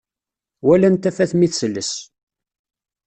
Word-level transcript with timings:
Walan 0.65 0.95
tafat 1.03 1.31
mi 1.35 1.47
tselles 1.49 1.91